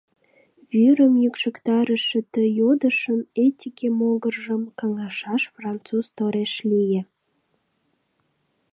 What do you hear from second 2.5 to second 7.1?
йодышын этике могыржым каҥашаш француз тореш лие.